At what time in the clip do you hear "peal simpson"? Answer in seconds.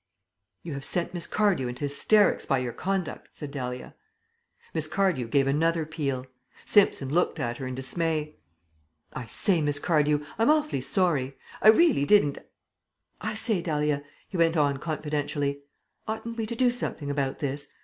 5.85-7.09